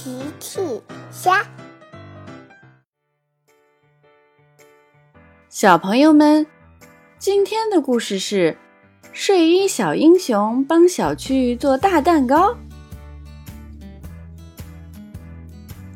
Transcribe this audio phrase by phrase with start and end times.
[0.00, 0.60] 奇趣
[1.10, 1.44] 虾，
[5.48, 6.46] 小朋友们，
[7.18, 8.56] 今天的故事是
[9.12, 12.56] 睡衣小英雄帮小趣做大蛋糕。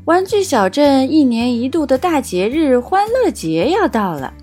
[0.05, 4.35] 玩具小镇一年一度的大节日欢乐节要到了。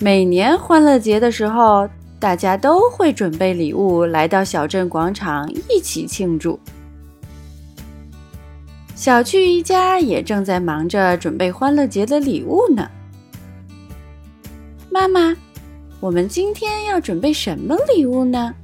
[0.00, 1.88] 每年欢乐节的时候，
[2.18, 6.58] 大家都会准备礼物来到小镇广场一起庆祝。
[8.94, 12.88] 小趣一家也正在忙着准备欢乐节的礼物呢。
[14.90, 15.34] 妈妈，
[15.98, 18.54] 我们今天要准备什么礼物呢？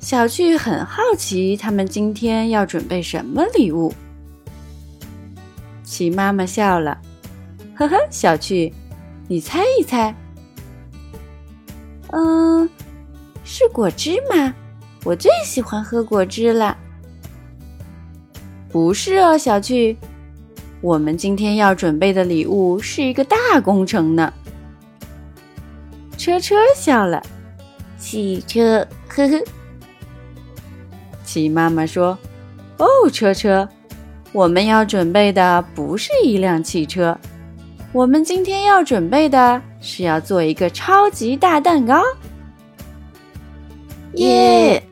[0.00, 3.92] 小趣很好奇，他们今天要准备什么礼物。
[5.82, 6.96] 齐妈妈笑了，
[7.74, 8.72] 呵呵，小趣，
[9.26, 10.14] 你猜一猜。
[12.12, 12.66] 嗯，
[13.44, 14.54] 是果汁吗？
[15.04, 16.76] 我最喜欢喝果汁了。
[18.70, 19.96] 不是哦，小趣，
[20.80, 24.32] 我们今天要准备的礼物是一个大工程呢。
[26.16, 27.22] 车车笑了，
[27.98, 29.42] 汽车，呵呵。
[31.24, 32.18] 齐妈妈说
[32.78, 33.68] ：“哦，车车，
[34.32, 37.18] 我们要准备的不是一辆汽车，
[37.92, 42.02] 我们今天要准备的是要做一个超级大蛋糕。”
[44.14, 44.82] 耶！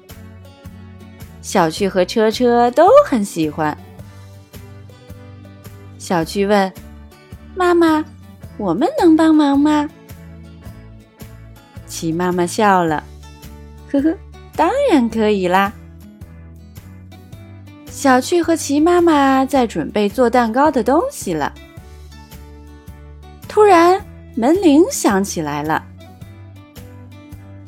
[1.47, 3.78] 小趣和车车都很喜欢。
[5.97, 6.72] 小趣问
[7.55, 8.05] ：“妈妈，
[8.58, 9.88] 我们能帮忙吗？”
[11.86, 13.00] 齐妈妈笑了
[13.92, 14.12] ：“呵呵，
[14.56, 15.72] 当然可以啦。”
[17.86, 21.55] 小趣和齐妈妈在准备做蛋糕的东西了。
[23.47, 25.81] 突然，门铃响起来了。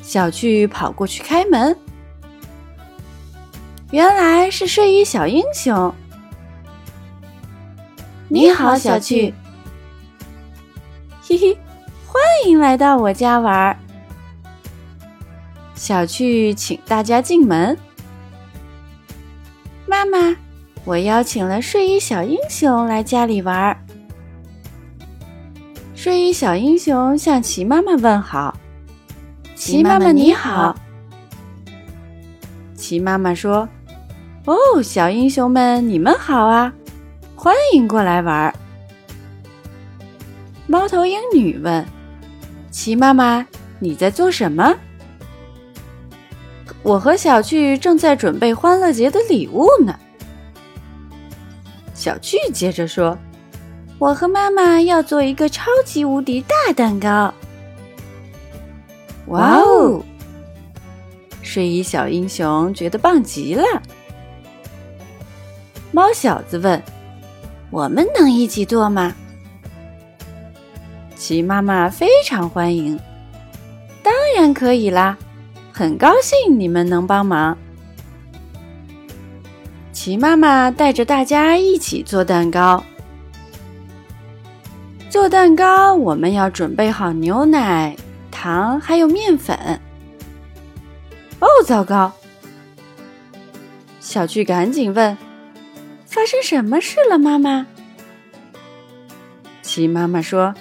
[0.01, 1.73] 小趣跑过去开门，
[3.91, 5.91] 原来是睡衣小英雄。
[8.27, 9.33] 你好，小趣。
[11.23, 11.57] 嘿嘿，
[12.05, 13.75] 欢迎来到我家玩。
[15.73, 17.75] 小趣请大家进门。
[19.87, 20.35] 妈妈，
[20.85, 23.75] 我邀请了睡衣小英雄来家里玩。
[25.95, 28.55] 睡衣小英雄向齐妈妈问好
[29.55, 30.77] ：“齐妈妈你好。”
[32.77, 33.67] 齐妈妈说
[34.49, 36.73] ：“哦，小英雄们，你们好啊，
[37.35, 38.51] 欢迎过来玩。”
[40.65, 41.85] 猫头鹰女问
[42.71, 43.45] ：“齐妈妈，
[43.77, 44.75] 你在做什么？”
[46.81, 49.95] 我和小趣正在准备欢乐节的礼物呢。
[51.93, 53.15] 小趣接着说
[53.99, 57.31] ：“我和妈妈要做一个超级无敌大蛋糕。”
[59.29, 60.01] 哇哦！
[61.43, 63.63] 睡衣小英雄觉得棒极了。
[65.91, 66.81] 猫小子问
[67.71, 69.13] ：“我们能一起做吗？”
[71.15, 72.97] 齐妈妈非常欢迎，
[74.01, 75.17] 当然可以啦。
[75.73, 77.57] 很高兴你们能帮忙。
[79.91, 82.83] 齐妈妈带着大家一起做蛋糕。
[85.09, 87.95] 做蛋糕，我们要准备好牛奶、
[88.29, 89.57] 糖还有面粉。
[91.39, 92.11] 哦，糟糕！
[93.99, 95.17] 小趣赶紧问
[96.09, 97.67] ：“发生什么事了，妈妈？”
[99.61, 100.53] 齐妈妈说：“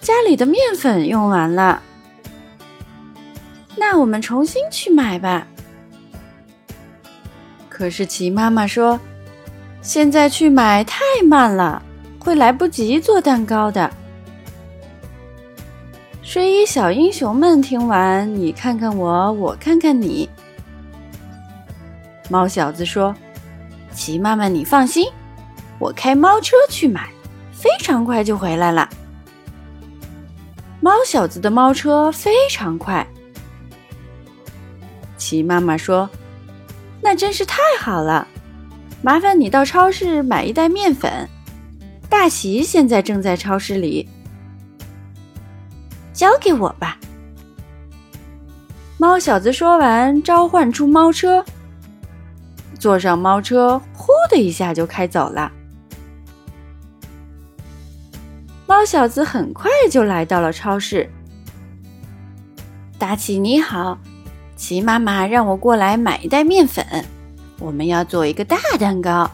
[0.00, 1.82] 家里的面粉用完了。”
[3.76, 5.46] 那我们重新去买吧。
[7.68, 8.98] 可是齐妈妈说
[9.82, 11.82] ：“现在去买太慢了，
[12.18, 13.90] 会来不及做蛋糕的。”
[16.22, 20.28] 睡衣小英雄们听完，你看看我，我看看你。
[22.28, 23.14] 猫小子说
[23.92, 25.06] ：“齐妈妈，你放心，
[25.78, 27.10] 我开猫车去买，
[27.52, 28.88] 非常快就回来了。”
[30.80, 33.06] 猫小子的猫车非常快。
[35.18, 36.08] 齐妈妈说
[37.02, 38.26] ：“那真是太好了，
[39.02, 41.28] 麻烦你到超市买一袋面粉。
[42.08, 44.08] 大齐现在正在超市里，
[46.12, 46.96] 交给我吧。”
[48.96, 51.44] 猫小子说完，召唤出猫车，
[52.80, 55.52] 坐上猫车，呼的一下就开走了。
[58.66, 61.08] 猫小子很快就来到了超市。
[62.98, 63.98] 大奇你好。
[64.56, 66.84] 齐妈妈让我过来买一袋面粉，
[67.58, 69.30] 我们要做一个大蛋糕。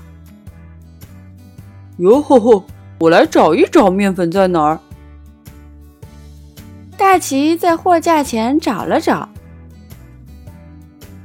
[1.99, 2.65] 哟吼吼！
[2.99, 4.79] 我来找一找面粉在哪儿。
[6.97, 9.29] 大奇在货架前找了找，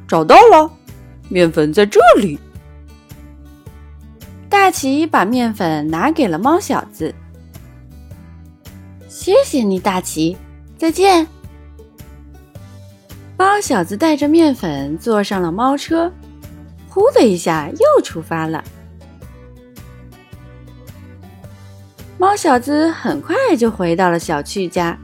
[0.07, 0.71] 找到了，
[1.31, 2.37] 面粉在这里。
[4.49, 7.13] 大奇把面粉拿给了猫小子。
[9.07, 10.35] 谢谢你，大奇，
[10.77, 11.25] 再见。
[13.37, 16.11] 猫小子带着面粉坐上了猫车，
[16.89, 18.63] 呼的一下又出发了。
[22.17, 24.97] 猫小子很快就回到了小趣家。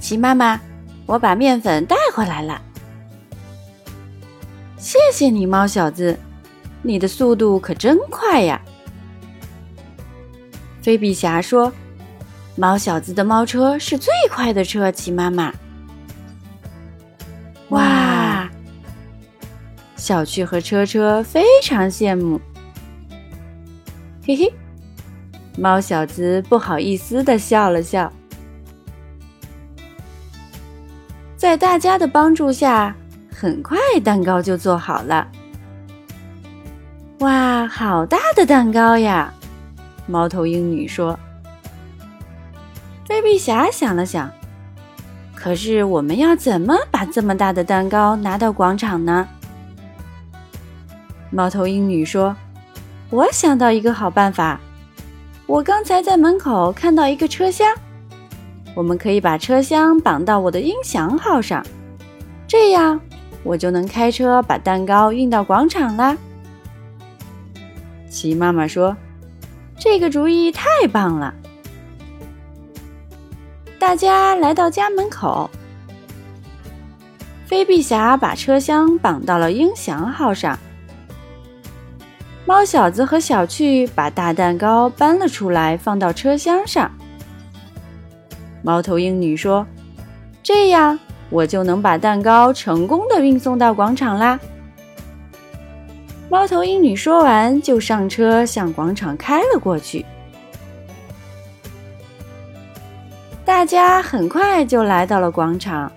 [0.00, 0.58] 奇妈妈，
[1.04, 2.62] 我把面粉带回来了。
[4.80, 6.18] 谢谢你，猫小子，
[6.80, 8.58] 你的速度可真快呀！
[10.80, 11.70] 菲比侠说
[12.56, 15.52] ：“猫小子的猫车是最快的车。”奇妈妈。
[17.68, 18.48] 哇！
[19.96, 22.40] 小趣和车车非常羡慕。
[24.26, 24.50] 嘿嘿。
[25.58, 28.10] 猫小子不好意思的笑了笑，
[31.36, 32.96] 在大家的帮助下，
[33.40, 35.26] 很快蛋糕就做好了。
[37.20, 39.32] 哇，好大的蛋糕呀！
[40.06, 41.18] 猫头鹰女说。
[43.08, 44.30] 菲比侠想了想，
[45.34, 49.26] 可是我们要怎么把这么大的蛋糕拿到广场呢？
[51.30, 52.36] 猫头鹰女说
[53.08, 54.60] ：“我想到一个好办法。”
[55.48, 57.74] 我刚才在门口看到一个车厢，
[58.74, 61.64] 我们可以把车厢绑到我的音响号上，
[62.46, 63.00] 这样
[63.42, 66.16] 我就能开车把蛋糕运到广场啦。
[68.08, 68.96] 齐妈妈说
[69.78, 71.32] ：“这个主意太棒了！”
[73.78, 75.50] 大家来到家门口，
[77.46, 80.58] 飞碧侠把车厢绑到了音响号上。
[82.44, 86.90] 猫小子和小趣把大蛋糕搬了出来，放到车厢上。
[88.62, 89.64] 猫头鹰女说
[90.42, 90.98] ：“这样
[91.30, 94.38] 我就能把蛋糕成功的运送到广场啦。”
[96.28, 100.04] 猫头鹰女说完，就上车向广场开了过去。
[103.44, 105.90] 大家很快就来到了广场，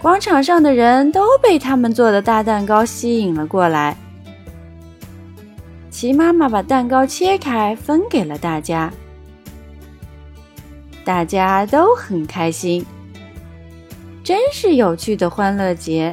[0.00, 3.94] 广场上的人都被他们做的大蛋糕吸引了过来。
[5.90, 8.90] 齐妈妈把蛋糕切开，分给了大家，
[11.04, 12.84] 大家都很开心，
[14.26, 16.12] 真是有趣的欢乐节。